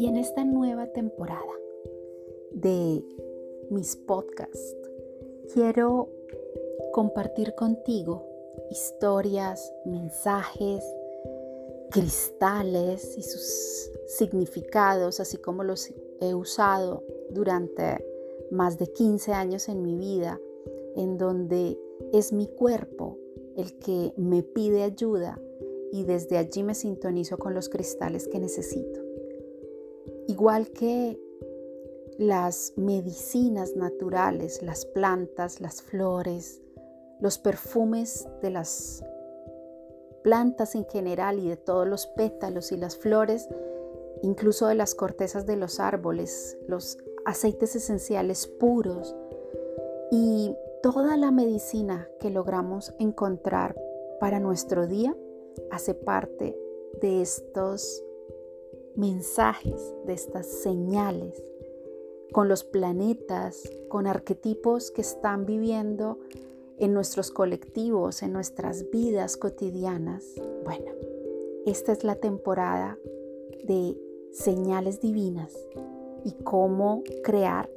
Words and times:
Y 0.00 0.06
en 0.06 0.16
esta 0.16 0.46
nueva 0.46 0.86
temporada 0.86 1.52
de 2.52 3.04
mis 3.68 3.96
podcasts, 3.96 4.74
quiero 5.52 6.08
compartir 6.90 7.54
contigo 7.54 8.26
historias, 8.70 9.74
mensajes, 9.84 10.82
cristales 11.90 13.14
y 13.18 13.22
sus 13.22 13.90
significados, 14.06 15.20
así 15.20 15.36
como 15.36 15.64
los 15.64 15.92
he 16.22 16.34
usado 16.34 17.04
durante 17.28 18.02
más 18.50 18.78
de 18.78 18.86
15 18.86 19.34
años 19.34 19.68
en 19.68 19.82
mi 19.82 19.96
vida, 19.96 20.40
en 20.96 21.18
donde 21.18 21.78
es 22.14 22.32
mi 22.32 22.46
cuerpo 22.46 23.18
el 23.54 23.78
que 23.78 24.14
me 24.16 24.42
pide 24.42 24.82
ayuda 24.82 25.38
y 25.92 26.04
desde 26.04 26.38
allí 26.38 26.62
me 26.62 26.74
sintonizo 26.74 27.36
con 27.36 27.52
los 27.52 27.68
cristales 27.68 28.28
que 28.28 28.38
necesito. 28.38 29.09
Igual 30.30 30.70
que 30.70 31.20
las 32.16 32.74
medicinas 32.76 33.74
naturales, 33.74 34.62
las 34.62 34.86
plantas, 34.86 35.60
las 35.60 35.82
flores, 35.82 36.62
los 37.18 37.38
perfumes 37.38 38.28
de 38.40 38.50
las 38.50 39.04
plantas 40.22 40.76
en 40.76 40.86
general 40.86 41.40
y 41.40 41.48
de 41.48 41.56
todos 41.56 41.84
los 41.84 42.06
pétalos 42.06 42.70
y 42.70 42.76
las 42.76 42.96
flores, 42.96 43.48
incluso 44.22 44.68
de 44.68 44.76
las 44.76 44.94
cortezas 44.94 45.46
de 45.46 45.56
los 45.56 45.80
árboles, 45.80 46.56
los 46.68 46.96
aceites 47.24 47.74
esenciales 47.74 48.46
puros. 48.46 49.16
Y 50.12 50.54
toda 50.80 51.16
la 51.16 51.32
medicina 51.32 52.08
que 52.20 52.30
logramos 52.30 52.94
encontrar 53.00 53.74
para 54.20 54.38
nuestro 54.38 54.86
día 54.86 55.16
hace 55.72 55.94
parte 55.94 56.56
de 57.02 57.20
estos 57.20 58.04
mensajes, 58.96 59.94
de 60.06 60.12
estas 60.12 60.46
señales, 60.46 61.42
con 62.32 62.48
los 62.48 62.64
planetas, 62.64 63.70
con 63.88 64.06
arquetipos 64.06 64.90
que 64.90 65.00
están 65.00 65.46
viviendo 65.46 66.18
en 66.78 66.94
nuestros 66.94 67.30
colectivos, 67.30 68.22
en 68.22 68.32
nuestras 68.32 68.90
vidas 68.90 69.36
cotidianas. 69.36 70.24
Bueno, 70.64 70.92
esta 71.66 71.92
es 71.92 72.04
la 72.04 72.16
temporada 72.16 72.98
de 73.64 73.96
señales 74.32 75.00
divinas 75.00 75.54
y 76.24 76.32
cómo 76.44 77.02
crear 77.22 77.68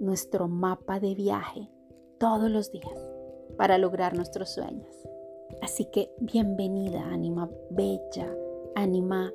nuestro 0.00 0.48
mapa 0.48 1.00
de 1.00 1.14
viaje 1.14 1.70
todos 2.18 2.50
los 2.50 2.72
días 2.72 2.98
para 3.56 3.78
lograr 3.78 4.14
nuestros 4.14 4.50
sueños. 4.50 4.94
Así 5.60 5.86
que 5.86 6.10
bienvenida, 6.18 7.06
ánima 7.06 7.48
bella, 7.70 8.34
ánima 8.74 9.32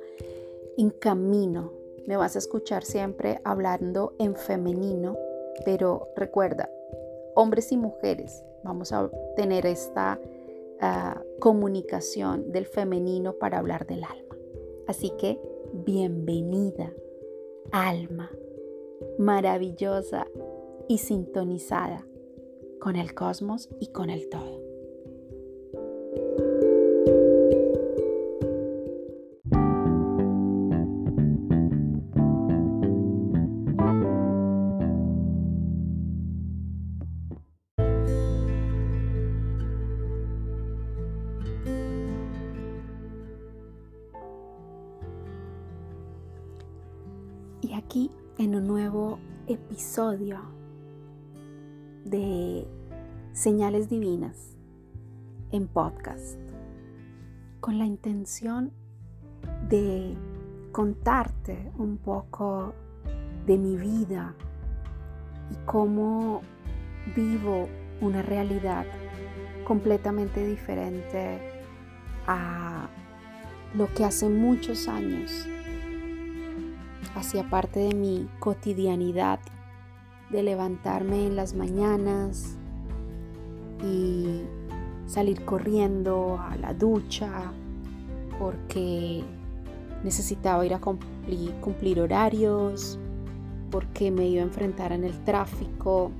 en 0.78 0.90
camino. 0.90 1.72
Me 2.06 2.16
vas 2.16 2.36
a 2.36 2.38
escuchar 2.38 2.84
siempre 2.84 3.40
hablando 3.44 4.14
en 4.18 4.34
femenino, 4.34 5.18
pero 5.64 6.08
recuerda, 6.16 6.70
hombres 7.34 7.72
y 7.72 7.76
mujeres, 7.76 8.42
vamos 8.62 8.92
a 8.92 9.10
tener 9.36 9.66
esta 9.66 10.18
ah, 10.80 11.22
comunicación 11.40 12.50
del 12.52 12.64
femenino 12.64 13.34
para 13.34 13.58
hablar 13.58 13.86
del 13.86 14.04
alma. 14.04 14.36
Así 14.86 15.10
que 15.18 15.38
bienvenida, 15.74 16.92
alma 17.72 18.30
maravillosa 19.18 20.26
y 20.88 20.98
sintonizada 20.98 22.06
con 22.80 22.96
el 22.96 23.14
cosmos 23.14 23.68
y 23.80 23.88
con 23.88 24.10
el 24.10 24.28
todo. 24.28 24.67
De 52.04 52.66
Señales 53.32 53.88
Divinas 53.88 54.56
en 55.52 55.68
podcast 55.68 56.38
con 57.60 57.78
la 57.78 57.84
intención 57.84 58.72
de 59.68 60.16
contarte 60.72 61.70
un 61.76 61.98
poco 61.98 62.74
de 63.46 63.58
mi 63.58 63.76
vida 63.76 64.34
y 65.50 65.56
cómo 65.66 66.42
vivo 67.16 67.68
una 68.00 68.22
realidad 68.22 68.86
completamente 69.64 70.46
diferente 70.46 71.40
a 72.26 72.88
lo 73.74 73.92
que 73.94 74.04
hace 74.04 74.28
muchos 74.28 74.88
años 74.88 75.46
hacía 77.14 77.48
parte 77.48 77.80
de 77.80 77.94
mi 77.94 78.28
cotidianidad 78.38 79.40
de 80.30 80.42
levantarme 80.42 81.26
en 81.26 81.36
las 81.36 81.54
mañanas 81.54 82.56
y 83.82 84.42
salir 85.06 85.44
corriendo 85.44 86.38
a 86.38 86.56
la 86.56 86.74
ducha 86.74 87.52
porque 88.38 89.24
necesitaba 90.04 90.64
ir 90.64 90.74
a 90.74 90.80
cumplir, 90.80 92.00
horarios, 92.00 92.98
porque 93.70 94.10
me 94.10 94.26
iba 94.26 94.42
a 94.42 94.46
enfrentar 94.46 94.92
en 94.92 95.04
el 95.04 95.24
tráfico, 95.24 96.10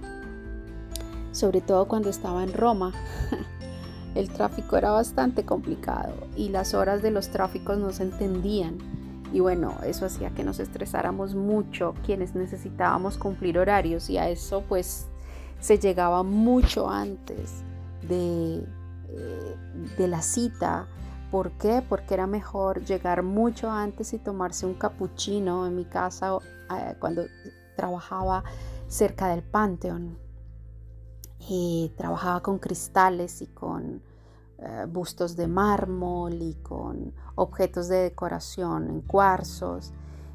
sobre 1.33 1.61
todo 1.61 1.87
cuando 1.87 2.09
estaba 2.09 2.43
en 2.43 2.53
Roma. 2.53 2.93
El 4.15 4.31
tráfico 4.31 4.77
era 4.77 4.91
bastante 4.91 5.45
complicado 5.45 6.15
y 6.35 6.49
las 6.49 6.75
horas 6.75 7.03
de 7.03 7.11
los 7.11 7.29
tráficos 7.29 7.79
no 7.79 7.93
se 7.93 8.05
entendían. 8.05 8.79
Y 9.33 9.41
bueno, 9.41 9.77
eso 9.85 10.07
hacía 10.07 10.31
que 10.31 10.45
nos 10.45 10.59
estresáramos 10.59 11.35
mucho 11.35 11.95
quienes 12.05 12.35
necesitábamos 12.35 13.19
cumplir 13.19 13.59
horarios 13.59 14.09
y 14.09 14.17
a 14.17 14.29
eso 14.29 14.65
pues 14.69 15.07
se 15.61 15.79
llegaba 15.79 16.23
mucho 16.23 16.89
antes 16.89 17.63
de, 18.09 18.65
eh, 19.09 19.57
de 19.99 20.09
la 20.09 20.23
cita. 20.23 20.87
¿Por 21.31 21.53
qué? 21.53 21.83
Porque 21.87 22.15
era 22.15 22.27
mejor 22.27 22.85
llegar 22.85 23.23
mucho 23.23 23.71
antes 23.71 24.15
y 24.15 24.19
tomarse 24.19 24.65
un 24.65 24.75
capuchino 24.75 25.67
en 25.67 25.77
mi 25.77 25.85
casa 25.85 26.39
eh, 26.71 26.95
cuando 26.99 27.25
trabajaba 27.77 28.45
cerca 28.89 29.29
del 29.29 29.43
Panteón. 29.43 30.19
Y 31.51 31.93
trabajaba 31.97 32.41
con 32.41 32.59
cristales 32.59 33.43
y 33.43 33.47
con 33.47 34.03
eh, 34.61 34.87
bustos 34.91 35.37
de 35.37 35.47
mármol 35.47 36.43
y 36.43 36.55
con 36.55 37.13
objetos 37.37 37.87
de 37.87 37.99
decoración 37.99 38.89
en 38.89 39.01
cuarzos. 39.03 39.93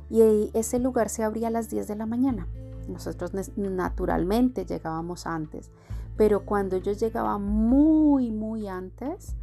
Y 0.09 0.49
ese 0.53 0.79
lugar 0.79 1.09
se 1.09 1.23
abría 1.23 1.49
a 1.49 1.51
las 1.51 1.69
10 1.69 1.89
de 1.89 1.95
la 1.95 2.05
mañana. 2.05 2.47
Nosotros 2.87 3.31
naturalmente 3.57 4.65
llegábamos 4.65 5.27
antes, 5.27 5.71
pero 6.15 6.45
cuando 6.45 6.77
yo 6.77 6.93
llegaba 6.93 7.37
muy, 7.37 8.31
muy 8.31 8.69
antes, 8.69 9.35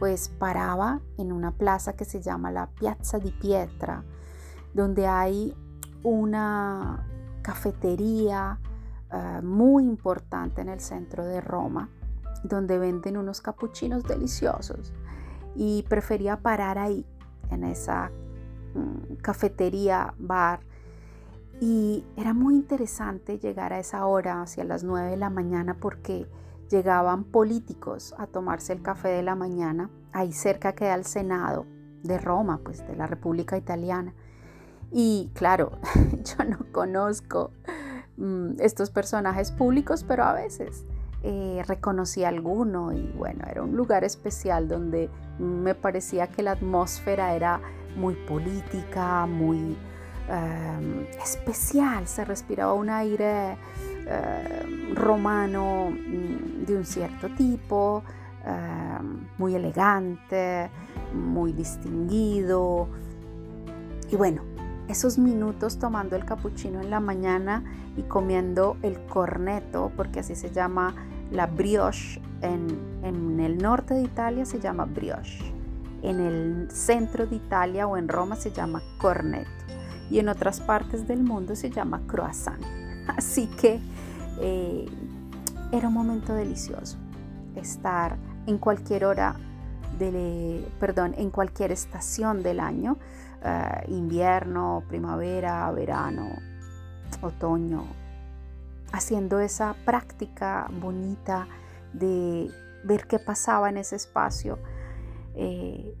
pues 0.00 0.28
paraba 0.28 1.00
en 1.16 1.30
una 1.30 1.52
plaza 1.52 1.92
que 1.94 2.04
se 2.04 2.20
llama 2.20 2.50
la 2.50 2.66
Piazza 2.66 3.20
di 3.20 3.30
Pietra, 3.30 4.02
donde 4.72 5.06
hay 5.06 5.54
una 6.02 7.06
cafetería 7.42 8.58
eh, 9.12 9.40
muy 9.42 9.84
importante 9.84 10.60
en 10.60 10.70
el 10.70 10.80
centro 10.80 11.24
de 11.24 11.40
Roma 11.40 11.88
donde 12.44 12.78
venden 12.78 13.16
unos 13.16 13.40
capuchinos 13.40 14.04
deliciosos 14.04 14.92
y 15.56 15.84
prefería 15.88 16.36
parar 16.36 16.78
ahí, 16.78 17.04
en 17.50 17.64
esa 17.64 18.10
mm, 18.74 19.16
cafetería, 19.16 20.14
bar. 20.18 20.60
Y 21.60 22.04
era 22.16 22.34
muy 22.34 22.54
interesante 22.54 23.38
llegar 23.38 23.72
a 23.72 23.78
esa 23.78 24.06
hora, 24.06 24.42
hacia 24.42 24.64
las 24.64 24.84
9 24.84 25.10
de 25.10 25.16
la 25.16 25.30
mañana, 25.30 25.76
porque 25.80 26.28
llegaban 26.70 27.24
políticos 27.24 28.14
a 28.18 28.26
tomarse 28.26 28.72
el 28.72 28.82
café 28.82 29.08
de 29.08 29.22
la 29.22 29.36
mañana. 29.36 29.90
Ahí 30.12 30.32
cerca 30.32 30.74
queda 30.74 30.94
el 30.94 31.04
Senado 31.04 31.66
de 32.02 32.18
Roma, 32.18 32.60
pues 32.62 32.86
de 32.86 32.96
la 32.96 33.06
República 33.06 33.56
Italiana. 33.56 34.14
Y 34.90 35.30
claro, 35.34 35.78
yo 36.24 36.44
no 36.44 36.58
conozco 36.72 37.52
mm, 38.16 38.60
estos 38.60 38.90
personajes 38.90 39.52
públicos, 39.52 40.04
pero 40.04 40.24
a 40.24 40.34
veces 40.34 40.84
eh, 41.26 41.62
reconocí 41.66 42.22
alguno 42.22 42.92
y 42.92 43.10
bueno, 43.16 43.46
era 43.50 43.62
un 43.62 43.74
lugar 43.74 44.04
especial 44.04 44.68
donde 44.68 45.08
me 45.38 45.74
parecía 45.74 46.26
que 46.26 46.42
la 46.42 46.50
atmósfera 46.50 47.34
era 47.34 47.62
muy 47.96 48.14
política, 48.14 49.24
muy 49.24 49.74
em, 50.28 51.06
especial, 51.22 52.06
se 52.06 52.26
respiraba 52.26 52.74
un 52.74 52.90
aire 52.90 53.56
em, 54.06 54.94
romano 54.94 55.92
mm, 55.92 56.66
de 56.66 56.76
un 56.76 56.84
cierto 56.84 57.30
tipo, 57.30 58.02
em, 58.44 59.26
muy 59.38 59.54
elegante, 59.54 60.68
muy 61.14 61.52
distinguido. 61.52 62.86
Y 64.10 64.16
bueno, 64.16 64.42
esos 64.88 65.16
minutos 65.16 65.78
tomando 65.78 66.16
el 66.16 66.26
capuchino 66.26 66.82
en 66.82 66.90
la 66.90 67.00
mañana 67.00 67.64
y 67.96 68.02
comiendo 68.02 68.76
el 68.82 69.00
corneto, 69.06 69.90
porque 69.96 70.20
así 70.20 70.34
se 70.34 70.50
llama 70.50 70.94
la 71.30 71.46
brioche, 71.46 72.20
en, 72.42 72.66
en 73.02 73.40
el 73.40 73.58
norte 73.58 73.94
de 73.94 74.02
Italia 74.02 74.44
se 74.44 74.60
llama 74.60 74.84
brioche, 74.84 75.52
en 76.02 76.20
el 76.20 76.70
centro 76.70 77.26
de 77.26 77.36
Italia 77.36 77.86
o 77.86 77.96
en 77.96 78.08
Roma 78.08 78.36
se 78.36 78.52
llama 78.52 78.82
corneto 78.98 79.50
y 80.10 80.18
en 80.18 80.28
otras 80.28 80.60
partes 80.60 81.06
del 81.06 81.22
mundo 81.22 81.56
se 81.56 81.70
llama 81.70 82.02
croissant. 82.06 82.62
Así 83.16 83.46
que 83.46 83.80
eh, 84.40 84.86
era 85.72 85.88
un 85.88 85.94
momento 85.94 86.34
delicioso. 86.34 86.98
Estar 87.56 88.16
en 88.46 88.58
cualquier 88.58 89.04
hora, 89.04 89.36
de, 89.98 90.66
perdón, 90.80 91.14
en 91.16 91.30
cualquier 91.30 91.72
estación 91.72 92.42
del 92.42 92.60
año, 92.60 92.98
eh, 93.42 93.84
invierno, 93.88 94.82
primavera, 94.88 95.70
verano, 95.70 96.28
otoño, 97.22 97.84
haciendo 98.94 99.40
esa 99.40 99.74
práctica 99.84 100.68
bonita 100.70 101.48
de 101.92 102.48
ver 102.84 103.08
qué 103.08 103.18
pasaba 103.18 103.68
en 103.68 103.76
ese 103.76 103.96
espacio, 103.96 104.60
eh, 105.34 105.96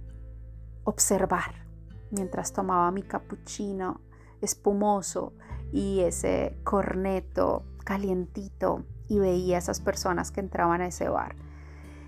observar 0.84 1.66
mientras 2.12 2.52
tomaba 2.52 2.92
mi 2.92 3.02
cappuccino 3.02 4.00
espumoso 4.40 5.32
y 5.72 6.00
ese 6.00 6.56
corneto 6.62 7.64
calientito 7.84 8.84
y 9.08 9.18
veía 9.18 9.56
a 9.56 9.58
esas 9.58 9.80
personas 9.80 10.30
que 10.30 10.38
entraban 10.38 10.80
a 10.80 10.86
ese 10.86 11.08
bar. 11.08 11.34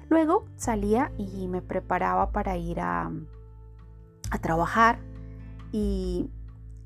Luego 0.09 0.45
salía 0.55 1.11
y 1.19 1.49
me 1.49 1.63
preparaba 1.63 2.31
para 2.31 2.57
ir 2.57 2.79
a 2.79 3.11
trabajar 4.41 5.01
y 5.73 6.31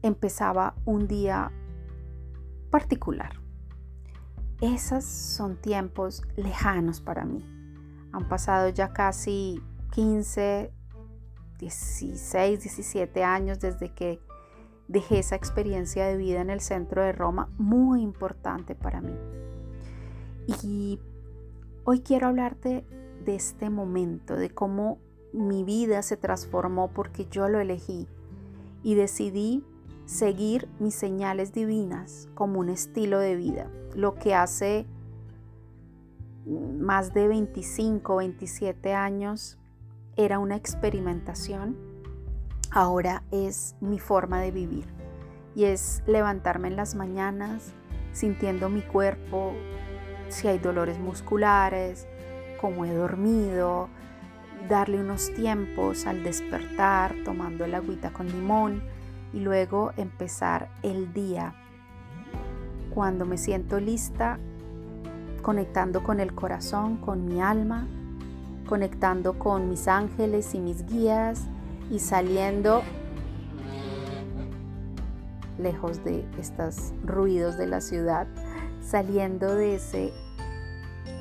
empezaba 0.00 0.75
un 0.87 1.06
día 1.06 1.52
particular. 2.70 3.40
Esos 4.61 5.05
son 5.05 5.57
tiempos 5.57 6.23
lejanos 6.37 7.01
para 7.01 7.25
mí. 7.25 7.43
Han 8.12 8.29
pasado 8.29 8.69
ya 8.69 8.93
casi 8.93 9.62
15, 9.93 10.71
16, 11.59 12.61
17 12.61 13.25
años 13.25 13.59
desde 13.61 13.95
que 13.95 14.21
dejé 14.89 15.21
esa 15.21 15.37
experiencia 15.37 16.07
de 16.07 16.17
vida 16.17 16.41
en 16.41 16.51
el 16.51 16.61
centro 16.61 17.03
de 17.03 17.12
Roma, 17.12 17.49
muy 17.57 18.03
importante 18.03 18.75
para 18.75 19.01
mí. 19.01 19.17
Y 20.62 20.99
hoy 21.85 22.01
quiero 22.01 22.27
hablarte 22.27 22.85
de 23.25 23.37
este 23.37 23.71
momento, 23.71 24.37
de 24.37 24.51
cómo 24.51 24.99
mi 25.33 25.65
vida 25.65 26.03
se 26.03 26.17
transformó 26.17 26.93
porque 26.93 27.27
yo 27.31 27.49
lo 27.49 27.61
elegí 27.61 28.09
y 28.83 28.95
decidí 28.95 29.65
seguir 30.11 30.69
mis 30.81 30.97
señales 30.97 31.53
divinas 31.53 32.29
como 32.35 32.59
un 32.59 32.69
estilo 32.69 33.21
de 33.21 33.37
vida, 33.37 33.71
lo 33.95 34.17
que 34.17 34.35
hace 34.35 34.85
más 36.47 37.15
de 37.15 37.29
25, 37.29 38.17
27 38.17 38.93
años 38.93 39.57
era 40.17 40.41
una 40.41 40.57
experimentación, 40.57 41.77
ahora 42.73 43.23
es 43.31 43.77
mi 43.81 44.01
forma 44.01 44.41
de 44.41 44.51
vivir. 44.51 44.87
Y 45.55 45.67
es 45.67 46.03
levantarme 46.09 46.67
en 46.67 46.77
las 46.77 46.97
mañanas 46.97 47.73
sintiendo 48.12 48.69
mi 48.69 48.83
cuerpo, 48.83 49.53
si 50.29 50.49
hay 50.49 50.59
dolores 50.59 50.99
musculares, 50.99 52.09
cómo 52.61 52.85
he 52.85 52.93
dormido, 52.93 53.89
darle 54.69 54.99
unos 54.99 55.33
tiempos 55.35 56.07
al 56.07 56.25
despertar, 56.25 57.15
tomando 57.25 57.65
el 57.65 57.77
agüita 57.77 58.12
con 58.12 58.27
limón 58.27 58.83
y 59.32 59.41
luego 59.41 59.93
empezar 59.97 60.69
el 60.82 61.12
día. 61.12 61.55
Cuando 62.94 63.25
me 63.25 63.38
siento 63.38 63.79
lista, 63.79 64.38
conectando 65.43 66.03
con 66.03 66.21
el 66.21 66.35
corazón, 66.35 66.97
con 66.97 67.27
mi 67.27 67.41
alma, 67.41 67.87
conectando 68.69 69.38
con 69.38 69.69
mis 69.69 69.88
ángeles 69.88 70.55
y 70.55 70.61
mis 70.61 70.87
guías 70.87 71.43
y 71.91 71.99
saliendo 71.99 72.82
lejos 75.59 76.03
de 76.05 76.25
estos 76.38 76.93
ruidos 77.05 77.59
de 77.59 77.67
la 77.67 77.81
ciudad, 77.81 78.26
saliendo 78.81 79.55
de 79.55 79.76
ese 79.76 80.12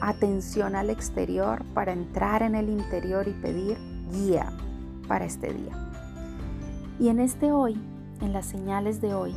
atención 0.01 0.75
al 0.75 0.89
exterior 0.89 1.63
para 1.73 1.91
entrar 1.91 2.41
en 2.41 2.55
el 2.55 2.69
interior 2.69 3.27
y 3.27 3.33
pedir 3.33 3.77
guía 4.12 4.51
para 5.07 5.25
este 5.25 5.53
día. 5.53 5.73
Y 7.00 7.09
en 7.09 7.19
este 7.19 7.51
hoy, 7.51 7.79
en 8.21 8.33
las 8.33 8.45
señales 8.45 9.01
de 9.01 9.13
hoy, 9.13 9.36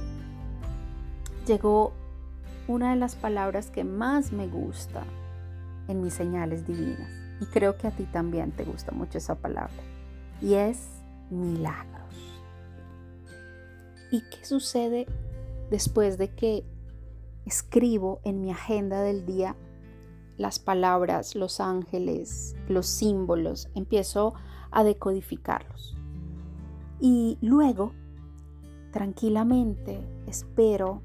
llegó 1.47 1.93
una 2.69 2.91
de 2.91 2.97
las 2.97 3.17
palabras 3.17 3.71
que 3.71 3.85
más 3.85 4.33
me 4.33 4.47
gusta 4.47 5.05
en 5.89 6.01
mis 6.01 6.15
señales 6.15 6.67
divinas 6.67 7.11
y 7.43 7.47
creo 7.47 7.77
que 7.77 7.89
a 7.89 7.91
ti 7.91 8.05
también 8.05 8.53
te 8.53 8.65
gusta 8.65 8.93
mucho 8.93 9.19
esa 9.19 9.35
palabra. 9.35 9.75
Y 10.41 10.55
es 10.55 10.89
milagros. 11.31 12.41
¿Y 14.13 14.21
qué 14.21 14.45
sucede 14.45 15.07
después 15.71 16.19
de 16.19 16.29
que 16.29 16.65
escribo 17.47 18.21
en 18.23 18.41
mi 18.41 18.53
agenda 18.53 19.03
del 19.03 19.27
día 19.27 19.57
las 20.37 20.61
palabras, 20.61 21.35
los 21.35 21.59
ángeles, 21.59 22.55
los 22.69 22.87
símbolos? 22.87 23.69
Empiezo 23.75 24.35
a 24.71 24.85
decodificarlos. 24.85 25.97
Y 27.01 27.39
luego, 27.41 27.93
tranquilamente, 28.93 30.07
espero 30.27 31.03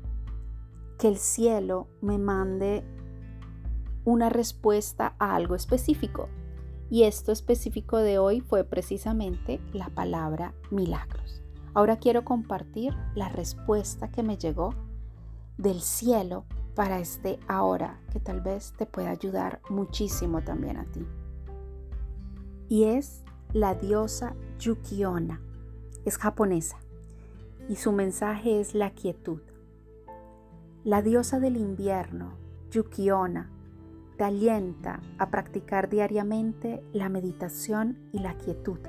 que 1.00 1.08
el 1.08 1.18
cielo 1.18 1.88
me 2.02 2.20
mande 2.20 2.84
una 4.06 4.30
respuesta 4.30 5.16
a 5.18 5.36
algo 5.36 5.56
específico. 5.56 6.30
Y 6.90 7.04
esto 7.04 7.32
específico 7.32 7.98
de 7.98 8.20
hoy 8.20 8.42
fue 8.42 8.64
precisamente 8.64 9.60
la 9.74 9.90
palabra 9.90 10.54
milagros. 10.70 11.42
Ahora 11.74 11.98
quiero 11.98 12.24
compartir 12.24 12.96
la 13.16 13.30
respuesta 13.30 14.10
que 14.10 14.24
me 14.24 14.38
llegó 14.38 14.74
del 15.58 15.82
cielo 15.82 16.46
para 16.76 17.00
este 17.00 17.40
ahora 17.48 18.00
que 18.12 18.20
tal 18.20 18.42
vez 18.42 18.74
te 18.78 18.86
pueda 18.86 19.10
ayudar 19.10 19.62
muchísimo 19.70 20.44
también 20.44 20.78
a 20.78 20.86
ti. 20.86 21.06
Y 22.70 22.84
es 22.84 23.24
la 23.54 23.76
diosa 23.76 24.36
Yukiona. 24.60 25.42
Es 26.06 26.18
japonesa 26.18 26.78
y 27.70 27.76
su 27.76 27.92
mensaje 27.92 28.60
es 28.60 28.74
la 28.74 28.92
quietud. 28.92 29.42
La 30.84 31.02
diosa 31.02 31.40
del 31.40 31.58
invierno, 31.58 32.38
Yukiona, 32.72 33.50
te 34.18 34.24
alienta 34.24 35.00
a 35.18 35.30
practicar 35.30 35.90
diariamente 35.90 36.82
la 36.94 37.10
meditación 37.10 37.98
y 38.12 38.20
la 38.20 38.36
quietud 38.36 38.80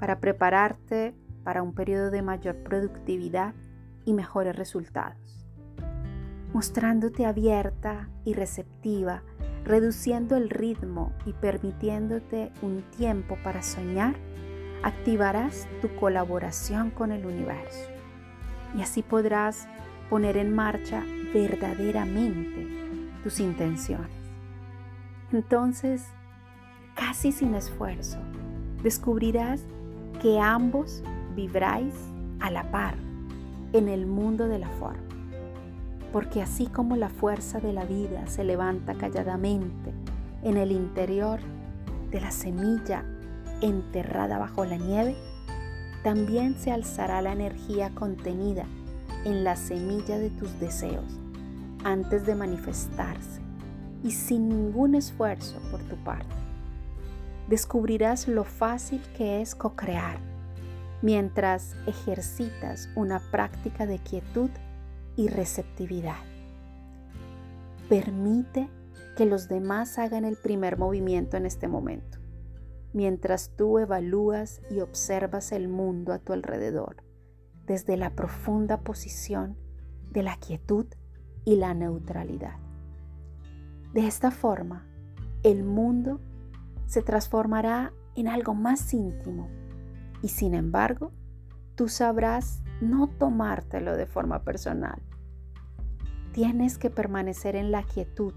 para 0.00 0.20
prepararte 0.20 1.14
para 1.44 1.62
un 1.62 1.74
periodo 1.74 2.10
de 2.10 2.22
mayor 2.22 2.56
productividad 2.62 3.54
y 4.04 4.14
mejores 4.14 4.56
resultados. 4.56 5.46
Mostrándote 6.52 7.26
abierta 7.26 8.08
y 8.24 8.32
receptiva, 8.32 9.22
reduciendo 9.64 10.36
el 10.36 10.50
ritmo 10.50 11.12
y 11.26 11.34
permitiéndote 11.34 12.52
un 12.62 12.82
tiempo 12.96 13.36
para 13.44 13.62
soñar, 13.62 14.16
activarás 14.82 15.68
tu 15.82 15.94
colaboración 15.96 16.90
con 16.90 17.12
el 17.12 17.26
universo 17.26 17.97
y 18.76 18.82
así 18.82 19.02
podrás 19.02 19.68
poner 20.10 20.36
en 20.36 20.54
marcha 20.54 21.04
verdaderamente 21.32 22.66
tus 23.22 23.40
intenciones. 23.40 24.10
Entonces, 25.32 26.06
casi 26.94 27.32
sin 27.32 27.54
esfuerzo, 27.54 28.18
descubrirás 28.82 29.60
que 30.22 30.40
ambos 30.40 31.02
vibráis 31.36 31.94
a 32.40 32.50
la 32.50 32.70
par 32.70 32.94
en 33.72 33.88
el 33.88 34.06
mundo 34.06 34.48
de 34.48 34.58
la 34.58 34.68
forma. 34.68 35.02
Porque 36.12 36.40
así 36.40 36.66
como 36.66 36.96
la 36.96 37.10
fuerza 37.10 37.60
de 37.60 37.72
la 37.72 37.84
vida 37.84 38.26
se 38.26 38.42
levanta 38.44 38.94
calladamente 38.94 39.92
en 40.42 40.56
el 40.56 40.72
interior 40.72 41.40
de 42.10 42.20
la 42.20 42.30
semilla 42.30 43.04
enterrada 43.60 44.38
bajo 44.38 44.64
la 44.64 44.76
nieve, 44.76 45.16
también 46.02 46.54
se 46.58 46.70
alzará 46.70 47.22
la 47.22 47.32
energía 47.32 47.90
contenida 47.94 48.64
en 49.24 49.44
la 49.44 49.56
semilla 49.56 50.18
de 50.18 50.30
tus 50.30 50.58
deseos 50.60 51.18
antes 51.84 52.26
de 52.26 52.34
manifestarse 52.34 53.40
y 54.02 54.12
sin 54.12 54.48
ningún 54.48 54.94
esfuerzo 54.94 55.60
por 55.70 55.80
tu 55.82 55.96
parte. 56.04 56.34
Descubrirás 57.48 58.28
lo 58.28 58.44
fácil 58.44 59.00
que 59.16 59.40
es 59.40 59.54
co-crear 59.54 60.18
mientras 61.02 61.74
ejercitas 61.86 62.88
una 62.96 63.20
práctica 63.30 63.86
de 63.86 63.98
quietud 63.98 64.50
y 65.16 65.28
receptividad. 65.28 66.18
Permite 67.88 68.68
que 69.16 69.24
los 69.24 69.48
demás 69.48 69.98
hagan 69.98 70.24
el 70.24 70.36
primer 70.36 70.76
movimiento 70.76 71.36
en 71.36 71.46
este 71.46 71.68
momento, 71.68 72.17
mientras 72.92 73.50
tú 73.56 73.78
evalúas 73.78 74.60
y 74.70 74.80
observas 74.80 75.52
el 75.52 75.68
mundo 75.68 76.12
a 76.12 76.18
tu 76.18 76.32
alrededor, 76.32 77.04
desde 77.66 77.96
la 77.96 78.10
profunda 78.10 78.80
posición 78.80 79.56
de 80.10 80.22
la 80.22 80.36
quietud 80.36 80.86
y 81.44 81.56
la 81.56 81.74
neutralidad. 81.74 82.56
De 83.92 84.06
esta 84.06 84.30
forma, 84.30 84.86
el 85.42 85.64
mundo 85.64 86.20
se 86.86 87.02
transformará 87.02 87.92
en 88.16 88.28
algo 88.28 88.54
más 88.54 88.92
íntimo 88.92 89.48
y 90.22 90.28
sin 90.28 90.54
embargo, 90.54 91.12
tú 91.74 91.88
sabrás 91.88 92.62
no 92.80 93.08
tomártelo 93.08 93.96
de 93.96 94.06
forma 94.06 94.42
personal. 94.42 95.00
Tienes 96.32 96.78
que 96.78 96.90
permanecer 96.90 97.56
en 97.56 97.70
la 97.70 97.82
quietud 97.82 98.34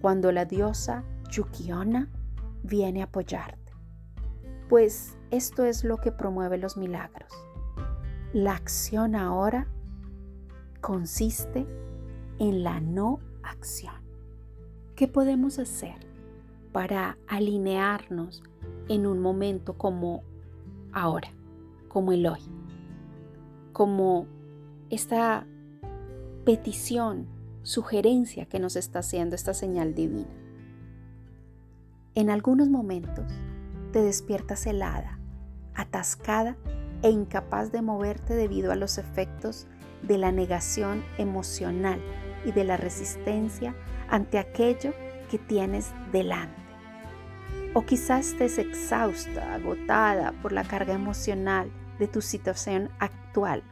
cuando 0.00 0.32
la 0.32 0.44
diosa 0.44 1.04
Yukiona 1.30 2.10
viene 2.62 3.02
a 3.02 3.04
apoyarte, 3.04 3.61
pues 4.72 5.18
esto 5.30 5.66
es 5.66 5.84
lo 5.84 5.98
que 5.98 6.12
promueve 6.12 6.56
los 6.56 6.78
milagros. 6.78 7.30
La 8.32 8.54
acción 8.54 9.14
ahora 9.14 9.66
consiste 10.80 11.66
en 12.38 12.62
la 12.62 12.80
no 12.80 13.20
acción. 13.42 13.96
¿Qué 14.96 15.08
podemos 15.08 15.58
hacer 15.58 15.96
para 16.72 17.18
alinearnos 17.28 18.42
en 18.88 19.06
un 19.06 19.18
momento 19.20 19.76
como 19.76 20.22
ahora, 20.94 21.28
como 21.88 22.12
el 22.12 22.26
hoy? 22.26 22.40
Como 23.74 24.26
esta 24.88 25.46
petición, 26.46 27.26
sugerencia 27.62 28.46
que 28.46 28.58
nos 28.58 28.76
está 28.76 29.00
haciendo 29.00 29.36
esta 29.36 29.52
señal 29.52 29.94
divina. 29.94 30.32
En 32.14 32.30
algunos 32.30 32.70
momentos 32.70 33.30
te 33.92 34.02
despiertas 34.02 34.66
helada, 34.66 35.18
atascada 35.74 36.56
e 37.02 37.10
incapaz 37.10 37.70
de 37.70 37.82
moverte 37.82 38.34
debido 38.34 38.72
a 38.72 38.76
los 38.76 38.98
efectos 38.98 39.66
de 40.02 40.18
la 40.18 40.32
negación 40.32 41.04
emocional 41.18 42.00
y 42.44 42.52
de 42.52 42.64
la 42.64 42.76
resistencia 42.76 43.74
ante 44.08 44.38
aquello 44.38 44.92
que 45.30 45.38
tienes 45.38 45.92
delante. 46.10 46.60
O 47.74 47.82
quizás 47.82 48.28
estés 48.28 48.58
exhausta, 48.58 49.54
agotada 49.54 50.32
por 50.42 50.52
la 50.52 50.64
carga 50.64 50.94
emocional 50.94 51.70
de 51.98 52.08
tu 52.08 52.20
situación 52.20 52.90
actual. 52.98 53.62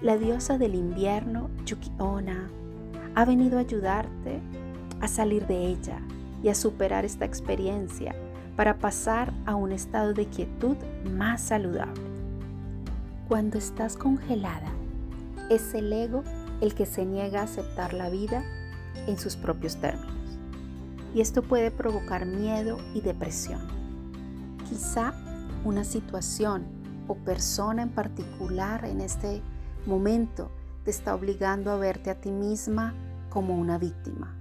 La 0.00 0.16
diosa 0.16 0.58
del 0.58 0.74
invierno, 0.74 1.50
Yukiona, 1.64 2.48
ha 3.14 3.24
venido 3.24 3.58
a 3.58 3.62
ayudarte 3.62 4.40
a 5.00 5.08
salir 5.08 5.46
de 5.46 5.66
ella 5.66 6.00
y 6.42 6.48
a 6.48 6.54
superar 6.54 7.04
esta 7.04 7.24
experiencia 7.24 8.14
para 8.56 8.78
pasar 8.78 9.32
a 9.44 9.54
un 9.54 9.70
estado 9.70 10.14
de 10.14 10.26
quietud 10.26 10.76
más 11.10 11.42
saludable. 11.42 12.00
Cuando 13.28 13.58
estás 13.58 13.96
congelada, 13.96 14.72
es 15.50 15.74
el 15.74 15.92
ego 15.92 16.24
el 16.60 16.74
que 16.74 16.86
se 16.86 17.04
niega 17.04 17.40
a 17.40 17.44
aceptar 17.44 17.92
la 17.92 18.08
vida 18.08 18.42
en 19.06 19.18
sus 19.18 19.36
propios 19.36 19.76
términos. 19.76 20.14
Y 21.14 21.20
esto 21.20 21.42
puede 21.42 21.70
provocar 21.70 22.26
miedo 22.26 22.78
y 22.94 23.00
depresión. 23.02 23.60
Quizá 24.68 25.12
una 25.64 25.84
situación 25.84 26.64
o 27.08 27.14
persona 27.14 27.82
en 27.82 27.90
particular 27.90 28.84
en 28.84 29.00
este 29.00 29.42
momento 29.86 30.50
te 30.84 30.90
está 30.90 31.14
obligando 31.14 31.70
a 31.70 31.76
verte 31.76 32.10
a 32.10 32.20
ti 32.20 32.30
misma 32.30 32.94
como 33.28 33.56
una 33.56 33.78
víctima. 33.78 34.34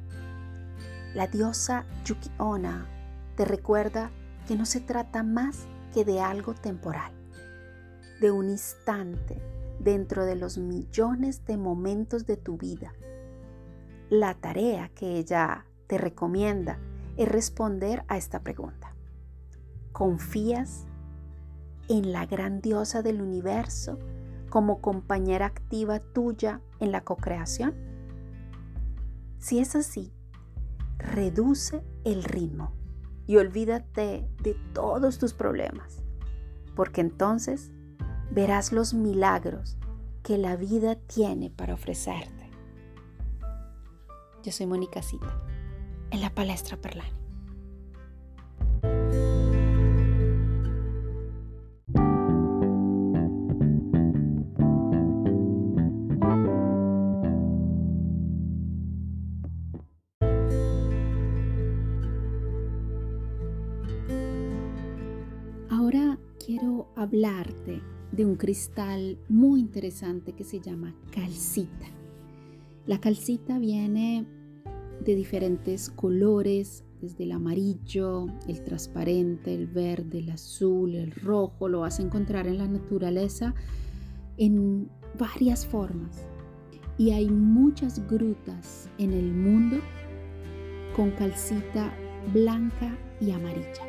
La 1.14 1.28
diosa 1.28 1.86
Yukiona 2.06 2.95
te 3.36 3.46
recuerda 3.46 4.12
que 4.48 4.56
no 4.56 4.65
se 4.65 4.80
trata 4.80 5.24
más 5.24 5.68
que 5.94 6.06
de 6.06 6.22
algo 6.22 6.54
temporal, 6.54 7.13
de 8.22 8.32
un 8.32 8.50
instante 8.50 9.42
dentro 9.80 10.25
de 10.25 10.36
los 10.36 10.58
millones 10.58 11.46
de 11.46 11.58
momentos 11.58 12.25
de 12.25 12.38
tu 12.38 12.58
vida. 12.58 12.94
La 14.10 14.34
tarea 14.36 14.89
que 14.89 15.18
ella 15.18 15.65
te 15.88 15.98
recomienda 15.98 16.80
es 17.18 17.27
responder 17.27 18.04
a 18.08 18.18
esta 18.18 18.42
pregunta. 18.42 18.96
¿Confías 19.92 20.86
en 21.88 22.12
la 22.12 22.25
gran 22.25 22.62
diosa 22.62 23.01
del 23.01 23.22
universo 23.22 24.00
como 24.50 24.82
compañera 24.82 25.46
activa 25.46 26.00
tuya 26.00 26.62
en 26.80 26.92
la 26.92 27.04
co-creación? 27.04 27.74
Si 29.39 29.60
es 29.60 29.75
así, 29.75 30.13
reduce 30.98 31.84
el 32.04 32.24
ritmo 32.24 32.74
y 33.27 33.38
olvídate 33.38 34.27
de 34.41 34.55
todos 34.74 35.17
tus 35.17 35.34
problemas, 35.34 36.03
porque 36.75 37.01
entonces 37.01 37.72
verás 38.32 38.72
los 38.72 38.94
milagros 38.94 39.77
que 40.24 40.38
la 40.38 40.55
vida 40.55 40.96
tiene 40.96 41.50
para 41.50 41.74
ofrecerte. 41.74 42.50
Yo 44.44 44.51
soy 44.51 44.67
Mónica 44.67 45.01
Cita, 45.01 45.41
en 46.12 46.22
la 46.22 46.29
palestra 46.29 46.77
Perlani. 46.77 47.25
De 68.16 68.26
un 68.26 68.36
cristal 68.36 69.18
muy 69.28 69.60
interesante 69.60 70.34
que 70.34 70.44
se 70.44 70.60
llama 70.60 70.96
calcita. 71.12 71.88
La 72.86 73.00
calcita 73.00 73.60
viene 73.60 74.26
de 75.04 75.16
diferentes 75.16 75.90
colores, 75.90 76.84
desde 77.02 77.26
el 77.26 77.34
amarillo, 77.34 78.28
el 78.48 78.64
transparente, 78.64 79.54
el 79.54 79.68
verde, 79.68 80.20
el 80.20 80.32
azul, 80.32 80.96
el 80.96 81.12
rojo. 81.12 81.68
Lo 81.68 81.82
vas 81.82 82.00
a 82.00 82.04
encontrar 82.04 82.48
en 82.48 82.58
la 82.58 82.68
naturaleza 82.68 83.54
en 84.38 84.90
varias 85.20 85.66
formas. 85.66 86.26
Y 86.98 87.12
hay 87.12 87.30
muchas 87.30 88.08
grutas 88.08 88.90
en 88.98 89.12
el 89.12 89.34
mundo 89.34 89.78
con 90.96 91.12
calcita 91.12 91.94
blanca 92.34 92.98
y 93.20 93.32
amarilla. 93.32 93.84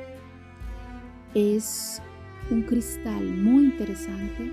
Es 1.34 2.02
un 2.50 2.62
cristal 2.62 3.24
muy 3.24 3.64
interesante 3.64 4.52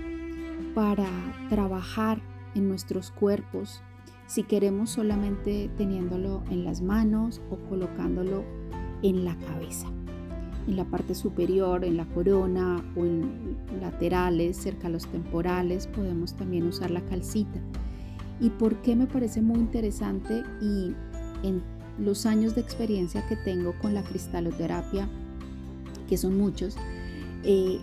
para 0.74 1.06
trabajar 1.48 2.20
en 2.54 2.68
nuestros 2.68 3.10
cuerpos 3.10 3.82
si 4.26 4.42
queremos 4.42 4.90
solamente 4.90 5.70
teniéndolo 5.76 6.42
en 6.50 6.64
las 6.64 6.80
manos 6.80 7.40
o 7.50 7.56
colocándolo 7.68 8.44
en 9.02 9.24
la 9.24 9.36
cabeza, 9.38 9.86
en 10.66 10.76
la 10.76 10.84
parte 10.84 11.14
superior, 11.14 11.84
en 11.84 11.98
la 11.98 12.06
corona 12.06 12.82
o 12.96 13.04
en 13.04 13.56
laterales, 13.80 14.56
cerca 14.56 14.88
a 14.88 14.90
los 14.90 15.06
temporales, 15.06 15.86
podemos 15.86 16.34
también 16.34 16.66
usar 16.66 16.90
la 16.90 17.02
calcita. 17.02 17.60
¿Y 18.40 18.50
por 18.50 18.76
qué 18.82 18.96
me 18.96 19.06
parece 19.06 19.42
muy 19.42 19.58
interesante? 19.58 20.42
Y 20.60 20.94
en 21.46 21.62
los 21.98 22.26
años 22.26 22.54
de 22.54 22.62
experiencia 22.62 23.26
que 23.28 23.36
tengo 23.36 23.74
con 23.80 23.94
la 23.94 24.02
cristaloterapia, 24.02 25.06
que 26.08 26.16
son 26.16 26.36
muchos, 26.38 26.76
eh, 27.44 27.78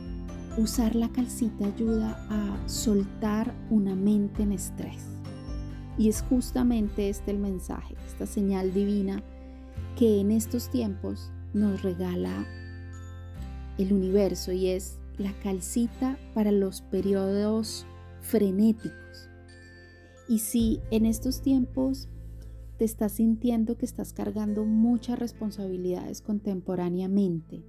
usar 0.57 0.95
la 0.95 1.09
calcita 1.09 1.65
ayuda 1.65 2.25
a 2.29 2.67
soltar 2.67 3.53
una 3.69 3.95
mente 3.95 4.43
en 4.43 4.51
estrés. 4.51 5.05
Y 5.97 6.09
es 6.09 6.21
justamente 6.23 7.09
este 7.09 7.31
el 7.31 7.37
mensaje, 7.37 7.95
esta 8.07 8.25
señal 8.25 8.73
divina 8.73 9.23
que 9.97 10.19
en 10.19 10.31
estos 10.31 10.69
tiempos 10.69 11.31
nos 11.53 11.81
regala 11.83 12.45
el 13.77 13.93
universo 13.93 14.51
y 14.51 14.67
es 14.67 14.99
la 15.17 15.33
calcita 15.43 16.17
para 16.33 16.51
los 16.51 16.81
periodos 16.81 17.85
frenéticos. 18.21 19.29
Y 20.27 20.39
si 20.39 20.79
en 20.91 21.05
estos 21.05 21.41
tiempos 21.41 22.07
te 22.77 22.85
estás 22.85 23.13
sintiendo 23.13 23.77
que 23.77 23.85
estás 23.85 24.13
cargando 24.13 24.65
muchas 24.65 25.19
responsabilidades 25.19 26.21
contemporáneamente, 26.21 27.63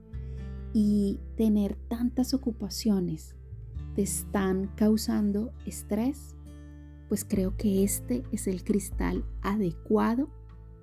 y 0.73 1.21
tener 1.37 1.77
tantas 1.89 2.35
ocupaciones 2.35 3.37
te 3.95 4.03
están 4.03 4.69
causando 4.75 5.53
estrés, 5.67 6.35
pues 7.09 7.25
creo 7.25 7.57
que 7.57 7.85
este 7.85 8.23
es 8.33 8.47
el 8.47 8.65
cristal 8.65 9.25
adecuado 9.43 10.31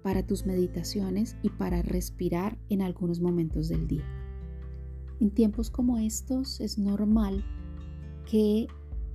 para 0.03 0.25
tus 0.25 0.45
meditaciones 0.45 1.35
y 1.41 1.49
para 1.49 1.81
respirar 1.81 2.57
en 2.69 2.81
algunos 2.81 3.19
momentos 3.19 3.67
del 3.67 3.87
día. 3.87 4.05
En 5.19 5.31
tiempos 5.31 5.69
como 5.69 5.97
estos 5.97 6.61
es 6.61 6.77
normal 6.77 7.43
que 8.29 8.67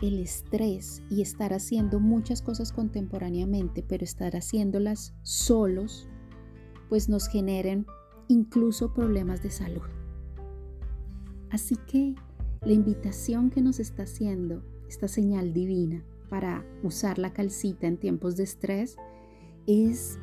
el 0.03 0.19
estrés 0.19 1.03
y 1.09 1.23
estar 1.23 1.55
haciendo 1.55 2.01
muchas 2.01 2.43
cosas 2.43 2.73
contemporáneamente, 2.73 3.83
pero 3.83 4.05
estar 4.05 4.35
haciéndolas 4.35 5.15
solos, 5.23 6.09
pues 6.89 7.09
nos 7.09 7.29
generen 7.29 7.87
incluso 8.29 8.93
problemas 8.93 9.43
de 9.43 9.51
salud. 9.51 9.83
Así 11.55 11.77
que 11.77 12.17
la 12.63 12.73
invitación 12.73 13.49
que 13.49 13.63
nos 13.63 13.79
está 13.79 14.03
haciendo 14.03 14.65
esta 14.89 15.07
señal 15.07 15.53
divina 15.53 16.03
para 16.29 16.67
usar 16.83 17.17
la 17.17 17.33
calcita 17.33 17.87
en 17.87 17.97
tiempos 17.97 18.35
de 18.35 18.43
estrés 18.43 18.97
es 19.69 20.19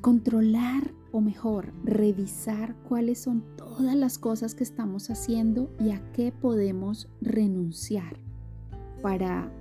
controlar 0.00 0.94
o 1.10 1.20
mejor, 1.20 1.72
revisar 1.82 2.76
cuáles 2.88 3.18
son 3.18 3.42
todas 3.56 3.96
las 3.96 4.16
cosas 4.16 4.54
que 4.54 4.62
estamos 4.62 5.10
haciendo 5.10 5.74
y 5.80 5.90
a 5.90 6.12
qué 6.12 6.30
podemos 6.30 7.08
renunciar 7.20 8.16
para 9.02 9.52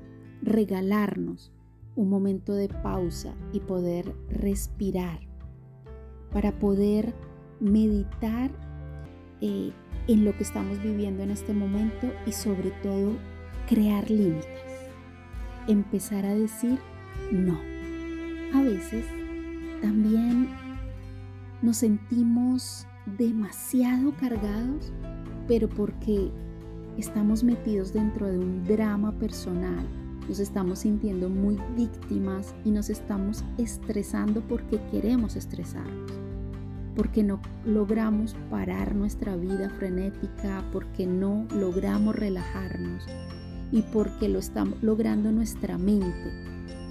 regalarnos 0.44 1.52
un 1.96 2.12
momento 2.12 2.54
de 2.54 2.70
pausa 2.70 3.34
y 3.52 3.62
poder 3.62 4.16
respirar, 4.30 5.22
para 6.32 6.60
poder 6.60 7.16
meditar 7.60 8.67
eh, 9.42 9.72
en 10.08 10.26
lo 10.26 10.36
que 10.36 10.44
estamos 10.44 10.82
viviendo 10.82 11.24
en 11.24 11.32
este 11.32 11.54
momento 11.54 12.12
y 12.26 12.32
sobre 12.32 12.72
todo 12.84 13.18
crear 13.68 14.10
límites. 14.10 14.48
Empezar 15.68 16.26
a 16.26 16.34
decir 16.34 16.80
no. 17.32 17.60
A 18.54 18.62
veces 18.62 19.06
también 19.82 20.50
nos 21.62 21.78
sentimos 21.78 22.88
demasiado 23.18 24.14
cargados, 24.20 24.92
pero 25.48 25.68
porque 25.70 26.32
estamos 26.98 27.44
metidos 27.44 27.94
dentro 27.94 28.28
de 28.28 28.38
un 28.40 28.64
drama 28.64 29.12
personal, 29.14 29.86
nos 30.28 30.40
estamos 30.40 30.80
sintiendo 30.80 31.30
muy 31.30 31.58
víctimas 31.76 32.54
y 32.66 32.72
nos 32.72 32.90
estamos 32.90 33.44
estresando 33.58 34.42
porque 34.42 34.80
queremos 34.92 35.36
estresarnos, 35.36 36.12
porque 36.98 37.22
no 37.22 37.40
logramos 37.64 38.36
parar 38.50 38.96
nuestra 38.96 39.36
vida 39.36 39.70
frenética, 39.70 40.66
porque 40.74 41.06
no 41.06 41.46
logramos 41.54 42.16
relajarnos 42.16 43.06
y 43.72 43.84
porque 43.84 44.28
lo 44.28 44.40
está 44.40 44.66
logrando 44.82 45.32
nuestra 45.32 45.78
mente, 45.78 46.32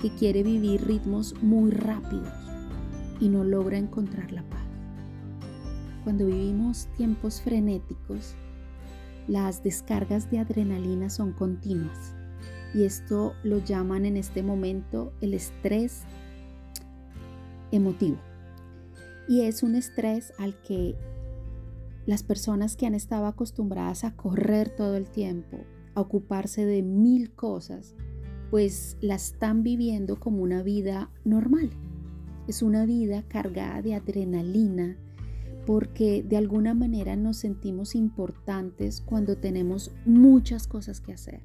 que 0.00 0.10
quiere 0.10 0.44
vivir 0.44 0.86
ritmos 0.86 1.34
muy 1.42 1.72
rápidos 1.72 2.32
y 3.18 3.28
no 3.28 3.42
logra 3.42 3.78
encontrar 3.78 4.30
la 4.30 4.44
paz. 4.44 4.62
Cuando 6.04 6.26
vivimos 6.26 6.86
tiempos 6.96 7.42
frenéticos, 7.42 8.36
las 9.26 9.64
descargas 9.64 10.30
de 10.30 10.38
adrenalina 10.38 11.10
son 11.10 11.32
continuas 11.32 12.14
y 12.72 12.84
esto 12.84 13.34
lo 13.42 13.58
llaman 13.58 14.06
en 14.06 14.16
este 14.16 14.44
momento 14.44 15.12
el 15.20 15.34
estrés 15.34 16.04
emotivo. 17.72 18.18
Y 19.28 19.42
es 19.42 19.62
un 19.62 19.74
estrés 19.74 20.32
al 20.38 20.60
que 20.62 20.96
las 22.06 22.22
personas 22.22 22.76
que 22.76 22.86
han 22.86 22.94
estado 22.94 23.26
acostumbradas 23.26 24.04
a 24.04 24.14
correr 24.14 24.70
todo 24.70 24.96
el 24.96 25.10
tiempo, 25.10 25.58
a 25.94 26.00
ocuparse 26.00 26.64
de 26.64 26.82
mil 26.82 27.32
cosas, 27.34 27.96
pues 28.50 28.96
la 29.00 29.16
están 29.16 29.62
viviendo 29.62 30.20
como 30.20 30.42
una 30.42 30.62
vida 30.62 31.10
normal. 31.24 31.70
Es 32.46 32.62
una 32.62 32.86
vida 32.86 33.24
cargada 33.26 33.82
de 33.82 33.94
adrenalina 33.94 34.96
porque 35.66 36.22
de 36.22 36.36
alguna 36.36 36.74
manera 36.74 37.16
nos 37.16 37.38
sentimos 37.38 37.96
importantes 37.96 39.00
cuando 39.00 39.36
tenemos 39.36 39.92
muchas 40.04 40.68
cosas 40.68 41.00
que 41.00 41.12
hacer. 41.12 41.42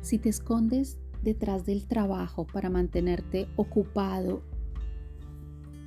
Si 0.00 0.18
te 0.18 0.28
escondes 0.28 0.98
detrás 1.22 1.64
del 1.64 1.86
trabajo 1.86 2.46
para 2.46 2.68
mantenerte 2.68 3.48
ocupado 3.54 4.42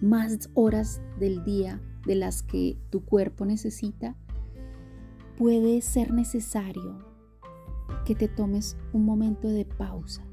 más 0.01 0.49
horas 0.53 1.01
del 1.19 1.43
día 1.43 1.81
de 2.05 2.15
las 2.15 2.41
que 2.41 2.77
tu 2.89 3.05
cuerpo 3.05 3.45
necesita, 3.45 4.15
puede 5.37 5.81
ser 5.81 6.11
necesario 6.11 7.05
que 8.05 8.15
te 8.15 8.27
tomes 8.27 8.77
un 8.93 9.05
momento 9.05 9.47
de 9.47 9.65
pausa. 9.65 10.23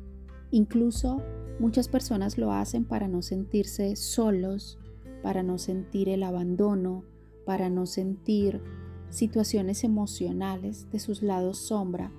Incluso 0.50 1.22
muchas 1.58 1.88
personas 1.88 2.38
lo 2.38 2.52
hacen 2.52 2.84
para 2.84 3.08
no 3.08 3.22
sentirse 3.22 3.96
solos, 3.96 4.78
para 5.22 5.42
no 5.42 5.58
sentir 5.58 6.08
el 6.08 6.22
abandono, 6.22 7.04
para 7.44 7.68
no 7.68 7.86
sentir 7.86 8.62
situaciones 9.10 9.84
emocionales 9.84 10.90
de 10.90 10.98
sus 10.98 11.22
lados 11.22 11.58
sombra 11.58 12.12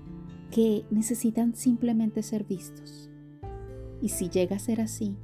que 0.52 0.86
necesitan 0.90 1.56
simplemente 1.56 2.24
ser 2.24 2.44
vistos. 2.44 3.10
Y 4.02 4.10
si 4.10 4.30
llega 4.30 4.56
a 4.56 4.60
ser 4.60 4.82
así, 4.82 5.16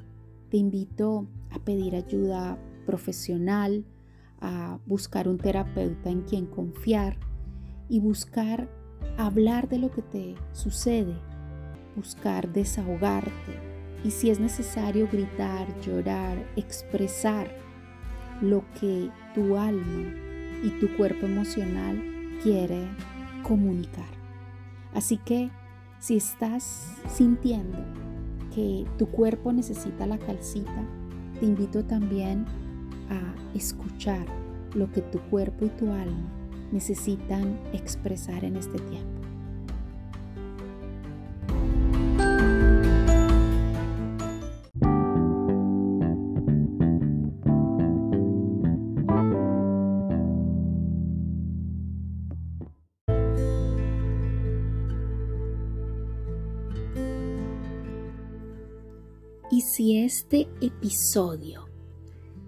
te 0.56 0.60
invito 0.60 1.28
a 1.52 1.60
pedir 1.60 1.98
ayuda 1.98 2.58
profesional, 2.86 3.84
a 4.39 4.80
buscar 4.86 5.28
un 5.28 5.38
terapeuta 5.38 6.10
en 6.10 6.22
quien 6.22 6.46
confiar 6.46 7.18
y 7.89 8.00
buscar 8.00 8.70
hablar 9.18 9.68
de 9.68 9.80
lo 9.80 9.91
que 9.91 10.02
te 10.02 10.36
sucede, 10.54 11.13
buscar 11.98 12.54
desahogarte 12.54 13.60
y 14.06 14.12
si 14.12 14.30
es 14.30 14.39
necesario 14.39 15.10
gritar, 15.12 15.68
llorar, 15.82 16.38
expresar 16.56 17.52
lo 18.41 18.63
que 18.80 19.10
tu 19.34 19.58
alma 19.58 20.13
y 20.63 20.70
tu 20.80 20.88
cuerpo 20.96 21.26
emocional 21.26 22.02
quiere 22.41 22.88
comunicar. 23.44 24.08
Así 24.94 25.18
que 25.18 25.52
si 26.00 26.15
estás 26.15 26.94
sintiendo 27.10 28.05
que 28.56 28.86
tu 28.98 29.08
cuerpo 29.08 29.52
necesita 29.52 30.08
la 30.08 30.18
calcita, 30.18 30.88
te 31.39 31.46
invito 31.46 31.84
también 31.84 32.46
a 33.10 33.56
escuchar 33.56 34.26
lo 34.74 34.89
que 34.91 35.02
tu 35.02 35.20
cuerpo 35.30 35.65
y 35.65 35.70
tu 35.70 35.91
alma 35.91 36.32
necesitan 36.72 37.60
expresar 37.74 38.46
en 38.46 38.56
este 38.56 38.80
tiempo. 38.80 39.25
Este 60.17 60.47
episodio 60.62 61.67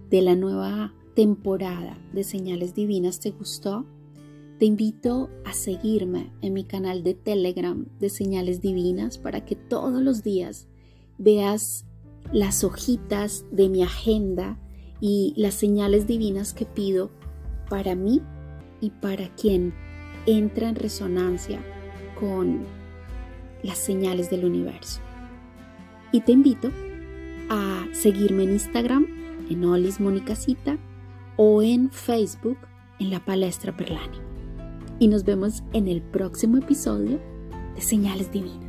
de 0.10 0.22
la 0.22 0.38
nueva 0.38 0.94
temporada 1.16 1.98
de 2.14 2.24
Señales 2.24 2.74
Divinas 2.74 3.20
te 3.20 3.32
gustó, 3.32 3.86
te 4.58 4.64
invito 4.64 5.30
a 5.44 5.52
seguirme 5.52 6.32
en 6.42 6.54
mi 6.54 6.64
canal 6.64 7.04
de 7.04 7.14
Telegram 7.14 7.86
de 8.00 8.10
Señales 8.10 8.62
Divinas 8.62 9.18
para 9.18 9.44
que 9.44 9.58
todos 9.58 10.02
los 10.02 10.24
días 10.24 10.70
veas 11.18 11.86
las 12.32 12.64
hojitas 12.64 13.44
de 13.52 13.68
mi 13.68 13.84
agenda 13.84 14.58
y 15.02 15.34
las 15.36 15.56
señales 15.56 16.08
divinas 16.08 16.54
que 16.54 16.66
pido 16.66 17.12
para 17.70 17.96
mí 17.96 18.22
y 18.80 18.92
para 18.92 19.28
quien 19.36 19.74
entra 20.26 20.70
en 20.70 20.76
resonancia 20.76 21.60
con 22.18 22.62
las 23.62 23.78
señales 23.78 24.30
del 24.30 24.46
universo. 24.46 25.02
Y 26.14 26.22
te 26.22 26.32
invito 26.32 26.72
a 27.50 27.86
seguirme 27.94 28.44
en 28.44 28.54
Instagram 28.54 29.08
en 29.50 29.66
Olis 29.66 30.00
Monicasita 30.00 30.78
o 31.36 31.62
en 31.62 31.90
Facebook 31.92 32.58
en 33.00 33.12
la 33.12 33.24
Palestra 33.24 33.76
Perlani 33.76 34.18
y 35.00 35.08
nos 35.08 35.24
vemos 35.24 35.64
en 35.74 35.88
el 35.88 36.02
próximo 36.02 36.58
episodio 36.58 37.20
de 37.76 37.82
Señales 37.82 38.32
Divinas. 38.32 38.67